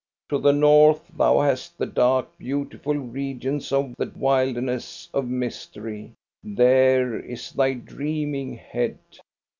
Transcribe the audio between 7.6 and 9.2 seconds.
dreaming head.